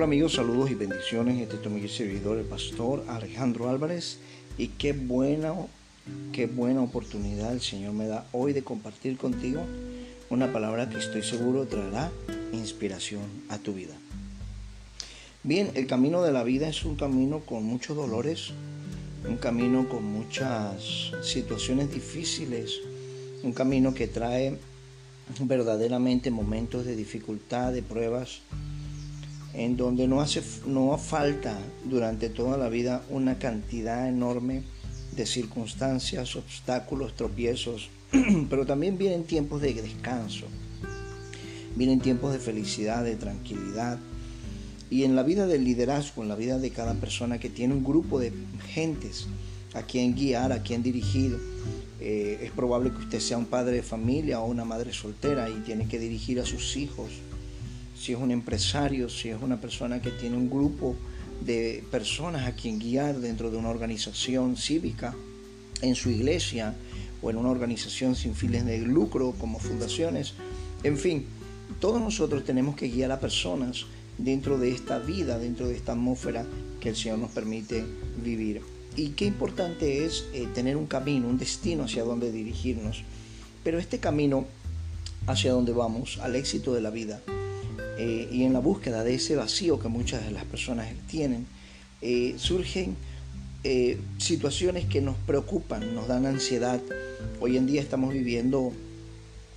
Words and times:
amigos, 0.00 0.32
saludos 0.32 0.70
y 0.70 0.74
bendiciones. 0.74 1.40
Este 1.40 1.56
es 1.56 1.62
tu 1.62 1.68
amigo 1.68 1.86
servidor, 1.86 2.38
el 2.38 2.44
pastor 2.44 3.04
Alejandro 3.08 3.68
Álvarez. 3.68 4.18
Y 4.56 4.68
qué 4.68 4.92
buena, 4.94 5.54
qué 6.32 6.46
buena 6.46 6.82
oportunidad 6.82 7.52
el 7.52 7.60
Señor 7.60 7.92
me 7.92 8.06
da 8.06 8.26
hoy 8.32 8.52
de 8.52 8.62
compartir 8.62 9.16
contigo 9.18 9.62
una 10.30 10.52
palabra 10.52 10.88
que 10.88 10.98
estoy 10.98 11.22
seguro 11.22 11.66
traerá 11.66 12.10
inspiración 12.52 13.22
a 13.48 13.58
tu 13.58 13.74
vida. 13.74 13.94
Bien, 15.44 15.70
el 15.74 15.86
camino 15.86 16.22
de 16.22 16.32
la 16.32 16.42
vida 16.42 16.68
es 16.68 16.84
un 16.84 16.96
camino 16.96 17.40
con 17.40 17.62
muchos 17.64 17.96
dolores, 17.96 18.50
un 19.28 19.36
camino 19.36 19.88
con 19.88 20.04
muchas 20.04 21.12
situaciones 21.22 21.92
difíciles, 21.92 22.80
un 23.42 23.52
camino 23.52 23.94
que 23.94 24.08
trae 24.08 24.58
verdaderamente 25.40 26.30
momentos 26.30 26.86
de 26.86 26.96
dificultad, 26.96 27.72
de 27.72 27.82
pruebas, 27.82 28.40
en 29.54 29.76
donde 29.76 30.08
no 30.08 30.20
hace 30.20 30.42
no 30.66 30.96
falta 30.98 31.58
durante 31.84 32.28
toda 32.30 32.56
la 32.56 32.68
vida 32.68 33.02
una 33.10 33.38
cantidad 33.38 34.08
enorme 34.08 34.62
de 35.14 35.26
circunstancias, 35.26 36.36
obstáculos, 36.36 37.14
tropiezos, 37.14 37.90
pero 38.50 38.64
también 38.64 38.96
vienen 38.96 39.24
tiempos 39.24 39.60
de 39.60 39.74
descanso, 39.74 40.46
vienen 41.76 42.00
tiempos 42.00 42.32
de 42.32 42.38
felicidad, 42.38 43.04
de 43.04 43.16
tranquilidad. 43.16 43.98
Y 44.90 45.04
en 45.04 45.16
la 45.16 45.22
vida 45.22 45.46
del 45.46 45.64
liderazgo, 45.64 46.22
en 46.22 46.28
la 46.28 46.36
vida 46.36 46.58
de 46.58 46.70
cada 46.70 46.94
persona 46.94 47.38
que 47.38 47.48
tiene 47.48 47.74
un 47.74 47.84
grupo 47.84 48.18
de 48.18 48.32
gentes 48.68 49.26
a 49.74 49.82
quien 49.82 50.14
guiar, 50.14 50.52
a 50.52 50.62
quien 50.62 50.82
dirigir, 50.82 51.38
eh, 52.00 52.40
es 52.42 52.50
probable 52.50 52.90
que 52.90 52.98
usted 52.98 53.20
sea 53.20 53.38
un 53.38 53.46
padre 53.46 53.76
de 53.76 53.82
familia 53.82 54.40
o 54.40 54.46
una 54.46 54.64
madre 54.64 54.92
soltera 54.92 55.48
y 55.48 55.60
tiene 55.64 55.88
que 55.88 55.98
dirigir 55.98 56.40
a 56.40 56.44
sus 56.44 56.76
hijos 56.76 57.10
si 58.02 58.14
es 58.14 58.18
un 58.18 58.32
empresario, 58.32 59.08
si 59.08 59.28
es 59.28 59.40
una 59.40 59.60
persona 59.60 60.02
que 60.02 60.10
tiene 60.10 60.36
un 60.36 60.50
grupo 60.50 60.96
de 61.40 61.84
personas 61.88 62.48
a 62.48 62.56
quien 62.56 62.80
guiar 62.80 63.20
dentro 63.20 63.48
de 63.48 63.56
una 63.56 63.68
organización 63.68 64.56
cívica, 64.56 65.14
en 65.82 65.94
su 65.94 66.10
iglesia 66.10 66.74
o 67.22 67.30
en 67.30 67.36
una 67.36 67.50
organización 67.50 68.16
sin 68.16 68.34
fines 68.34 68.64
de 68.64 68.78
lucro 68.78 69.34
como 69.38 69.60
fundaciones. 69.60 70.34
En 70.82 70.98
fin, 70.98 71.26
todos 71.78 72.00
nosotros 72.00 72.44
tenemos 72.44 72.74
que 72.74 72.88
guiar 72.88 73.12
a 73.12 73.20
personas 73.20 73.86
dentro 74.18 74.58
de 74.58 74.72
esta 74.72 74.98
vida, 74.98 75.38
dentro 75.38 75.68
de 75.68 75.76
esta 75.76 75.92
atmósfera 75.92 76.44
que 76.80 76.88
el 76.88 76.96
Señor 76.96 77.20
nos 77.20 77.30
permite 77.30 77.84
vivir. 78.20 78.62
Y 78.96 79.10
qué 79.10 79.26
importante 79.26 80.04
es 80.04 80.24
eh, 80.32 80.48
tener 80.52 80.76
un 80.76 80.86
camino, 80.86 81.28
un 81.28 81.38
destino 81.38 81.84
hacia 81.84 82.02
donde 82.02 82.32
dirigirnos. 82.32 83.04
Pero 83.62 83.78
este 83.78 84.00
camino 84.00 84.44
hacia 85.28 85.52
donde 85.52 85.70
vamos, 85.70 86.18
al 86.20 86.34
éxito 86.34 86.74
de 86.74 86.80
la 86.80 86.90
vida, 86.90 87.22
eh, 88.04 88.28
y 88.32 88.42
en 88.42 88.52
la 88.52 88.58
búsqueda 88.58 89.04
de 89.04 89.14
ese 89.14 89.36
vacío 89.36 89.78
que 89.78 89.86
muchas 89.86 90.24
de 90.24 90.32
las 90.32 90.44
personas 90.44 90.88
tienen, 91.06 91.46
eh, 92.00 92.34
surgen 92.36 92.96
eh, 93.62 93.96
situaciones 94.18 94.86
que 94.86 95.00
nos 95.00 95.14
preocupan, 95.18 95.94
nos 95.94 96.08
dan 96.08 96.26
ansiedad. 96.26 96.80
Hoy 97.38 97.56
en 97.56 97.66
día 97.66 97.80
estamos 97.80 98.12
viviendo 98.12 98.72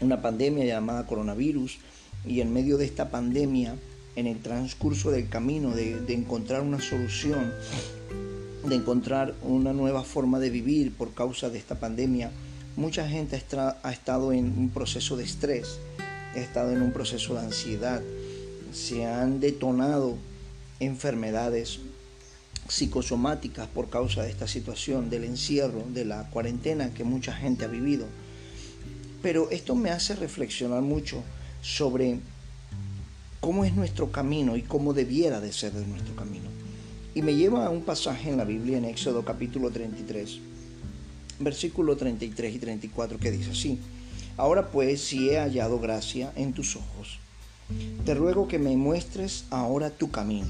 una 0.00 0.22
pandemia 0.22 0.64
llamada 0.64 1.06
coronavirus 1.06 1.80
y 2.26 2.40
en 2.40 2.50
medio 2.50 2.78
de 2.78 2.86
esta 2.86 3.10
pandemia, 3.10 3.76
en 4.16 4.26
el 4.26 4.38
transcurso 4.38 5.10
del 5.10 5.28
camino 5.28 5.72
de, 5.72 6.00
de 6.00 6.14
encontrar 6.14 6.62
una 6.62 6.80
solución, 6.80 7.52
de 8.66 8.74
encontrar 8.74 9.34
una 9.42 9.74
nueva 9.74 10.02
forma 10.02 10.38
de 10.38 10.48
vivir 10.48 10.94
por 10.94 11.12
causa 11.12 11.50
de 11.50 11.58
esta 11.58 11.78
pandemia, 11.78 12.30
mucha 12.74 13.06
gente 13.06 13.36
ha 13.60 13.92
estado 13.92 14.32
en 14.32 14.46
un 14.56 14.70
proceso 14.70 15.18
de 15.18 15.24
estrés, 15.24 15.78
ha 16.34 16.38
estado 16.38 16.72
en 16.72 16.80
un 16.80 16.92
proceso 16.92 17.34
de 17.34 17.40
ansiedad, 17.40 18.00
se 18.72 19.06
han 19.06 19.40
detonado 19.40 20.16
enfermedades 20.78 21.80
psicosomáticas 22.68 23.68
por 23.68 23.90
causa 23.90 24.22
de 24.22 24.30
esta 24.30 24.46
situación, 24.46 25.10
del 25.10 25.24
encierro, 25.24 25.84
de 25.92 26.04
la 26.04 26.30
cuarentena 26.30 26.94
que 26.94 27.04
mucha 27.04 27.32
gente 27.32 27.64
ha 27.64 27.68
vivido. 27.68 28.06
Pero 29.22 29.50
esto 29.50 29.74
me 29.74 29.90
hace 29.90 30.14
reflexionar 30.14 30.82
mucho 30.82 31.22
sobre 31.62 32.20
cómo 33.40 33.64
es 33.64 33.74
nuestro 33.74 34.10
camino 34.12 34.56
y 34.56 34.62
cómo 34.62 34.94
debiera 34.94 35.40
de 35.40 35.52
ser 35.52 35.74
nuestro 35.74 36.14
camino. 36.14 36.48
Y 37.14 37.22
me 37.22 37.34
lleva 37.34 37.66
a 37.66 37.70
un 37.70 37.82
pasaje 37.82 38.30
en 38.30 38.36
la 38.36 38.44
Biblia 38.44 38.78
en 38.78 38.84
Éxodo 38.84 39.24
capítulo 39.24 39.70
33, 39.70 40.38
versículo 41.40 41.96
33 41.96 42.54
y 42.54 42.58
34 42.58 43.18
que 43.18 43.30
dice 43.30 43.50
así, 43.50 43.78
Ahora 44.36 44.70
pues 44.70 45.02
si 45.02 45.28
he 45.28 45.38
hallado 45.38 45.80
gracia 45.80 46.32
en 46.34 46.54
tus 46.54 46.76
ojos, 46.76 47.18
te 48.04 48.14
ruego 48.14 48.48
que 48.48 48.58
me 48.58 48.76
muestres 48.76 49.44
ahora 49.50 49.90
tu 49.90 50.10
camino, 50.10 50.48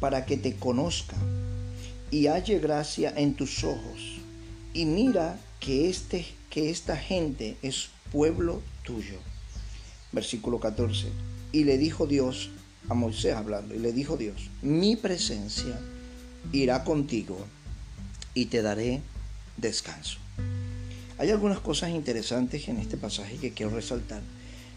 para 0.00 0.26
que 0.26 0.36
te 0.36 0.54
conozca 0.56 1.16
y 2.10 2.26
halle 2.26 2.58
gracia 2.58 3.12
en 3.16 3.34
tus 3.34 3.64
ojos. 3.64 4.18
Y 4.72 4.84
mira 4.84 5.38
que, 5.60 5.88
este, 5.88 6.26
que 6.50 6.70
esta 6.70 6.96
gente 6.96 7.56
es 7.62 7.88
pueblo 8.12 8.62
tuyo. 8.82 9.18
Versículo 10.12 10.60
14. 10.60 11.08
Y 11.52 11.64
le 11.64 11.78
dijo 11.78 12.06
Dios 12.06 12.50
a 12.88 12.94
Moisés 12.94 13.34
hablando, 13.34 13.74
y 13.74 13.78
le 13.78 13.92
dijo 13.92 14.16
Dios, 14.16 14.50
mi 14.62 14.96
presencia 14.96 15.80
irá 16.52 16.84
contigo 16.84 17.36
y 18.34 18.46
te 18.46 18.62
daré 18.62 19.02
descanso. 19.56 20.18
Hay 21.18 21.30
algunas 21.30 21.58
cosas 21.60 21.90
interesantes 21.90 22.68
en 22.68 22.78
este 22.78 22.96
pasaje 22.96 23.36
que 23.38 23.52
quiero 23.52 23.74
resaltar. 23.74 24.20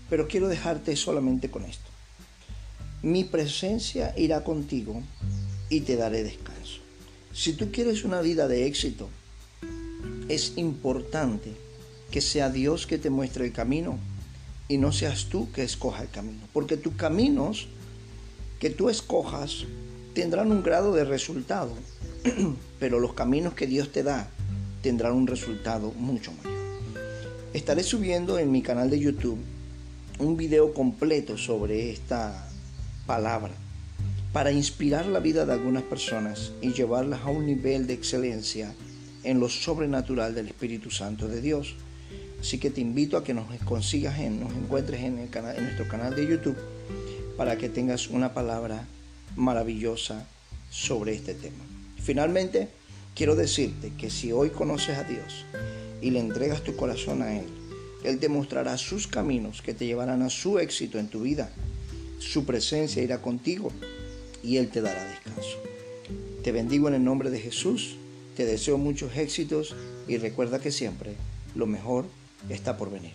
Pero 0.09 0.27
quiero 0.27 0.47
dejarte 0.47 0.95
solamente 0.95 1.49
con 1.49 1.63
esto. 1.63 1.89
Mi 3.01 3.23
presencia 3.23 4.13
irá 4.17 4.43
contigo 4.43 5.01
y 5.69 5.81
te 5.81 5.95
daré 5.95 6.23
descanso. 6.23 6.79
Si 7.33 7.53
tú 7.53 7.71
quieres 7.71 8.03
una 8.03 8.21
vida 8.21 8.47
de 8.47 8.65
éxito, 8.65 9.09
es 10.27 10.53
importante 10.57 11.53
que 12.11 12.21
sea 12.21 12.49
Dios 12.49 12.87
que 12.87 12.97
te 12.97 13.09
muestre 13.09 13.45
el 13.45 13.53
camino 13.53 13.99
y 14.67 14.77
no 14.77 14.91
seas 14.91 15.25
tú 15.25 15.51
que 15.51 15.63
escoja 15.63 16.03
el 16.03 16.09
camino. 16.09 16.41
Porque 16.53 16.75
tus 16.75 16.95
caminos 16.95 17.67
que 18.59 18.69
tú 18.69 18.89
escojas 18.89 19.65
tendrán 20.13 20.51
un 20.51 20.63
grado 20.63 20.93
de 20.93 21.05
resultado, 21.05 21.73
pero 22.79 22.99
los 22.99 23.13
caminos 23.13 23.53
que 23.53 23.67
Dios 23.67 23.91
te 23.91 24.03
da 24.03 24.29
tendrán 24.81 25.13
un 25.13 25.27
resultado 25.27 25.91
mucho 25.93 26.31
mayor. 26.31 26.59
Estaré 27.53 27.83
subiendo 27.83 28.37
en 28.37 28.51
mi 28.51 28.61
canal 28.61 28.89
de 28.89 28.99
YouTube 28.99 29.39
un 30.19 30.35
video 30.35 30.73
completo 30.73 31.37
sobre 31.37 31.91
esta 31.91 32.45
palabra 33.05 33.53
para 34.33 34.51
inspirar 34.51 35.05
la 35.05 35.19
vida 35.19 35.45
de 35.45 35.53
algunas 35.53 35.83
personas 35.83 36.51
y 36.61 36.73
llevarlas 36.73 37.21
a 37.21 37.29
un 37.29 37.45
nivel 37.45 37.87
de 37.87 37.93
excelencia 37.93 38.75
en 39.23 39.39
lo 39.39 39.47
sobrenatural 39.47 40.35
del 40.35 40.47
Espíritu 40.47 40.91
Santo 40.91 41.27
de 41.27 41.41
Dios. 41.41 41.75
Así 42.39 42.57
que 42.57 42.69
te 42.69 42.81
invito 42.81 43.15
a 43.15 43.23
que 43.23 43.33
nos 43.33 43.47
consigas, 43.63 44.19
en, 44.19 44.41
nos 44.41 44.53
encuentres 44.53 45.01
en, 45.01 45.19
en 45.19 45.63
nuestro 45.63 45.87
canal 45.87 46.15
de 46.15 46.27
YouTube 46.27 46.57
para 47.37 47.57
que 47.57 47.69
tengas 47.69 48.09
una 48.09 48.33
palabra 48.33 48.85
maravillosa 49.37 50.27
sobre 50.69 51.15
este 51.15 51.33
tema. 51.33 51.63
Finalmente, 51.97 52.67
quiero 53.15 53.35
decirte 53.35 53.93
que 53.97 54.09
si 54.09 54.33
hoy 54.33 54.49
conoces 54.49 54.97
a 54.97 55.03
Dios 55.03 55.45
y 56.01 56.11
le 56.11 56.19
entregas 56.19 56.63
tu 56.63 56.75
corazón 56.75 57.21
a 57.21 57.37
Él, 57.37 57.45
él 58.03 58.19
te 58.19 58.29
mostrará 58.29 58.77
sus 58.77 59.07
caminos 59.07 59.61
que 59.61 59.73
te 59.73 59.85
llevarán 59.85 60.21
a 60.21 60.29
su 60.29 60.59
éxito 60.59 60.99
en 60.99 61.07
tu 61.07 61.21
vida. 61.21 61.51
Su 62.19 62.45
presencia 62.45 63.03
irá 63.03 63.21
contigo 63.21 63.71
y 64.43 64.57
Él 64.57 64.69
te 64.69 64.81
dará 64.81 65.03
descanso. 65.05 65.57
Te 66.43 66.51
bendigo 66.51 66.87
en 66.87 66.95
el 66.95 67.03
nombre 67.03 67.29
de 67.29 67.39
Jesús, 67.39 67.95
te 68.35 68.45
deseo 68.45 68.77
muchos 68.77 69.15
éxitos 69.17 69.75
y 70.07 70.17
recuerda 70.17 70.59
que 70.59 70.71
siempre 70.71 71.15
lo 71.55 71.65
mejor 71.65 72.05
está 72.49 72.77
por 72.77 72.89
venir. 72.89 73.13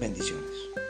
Bendiciones. 0.00 0.87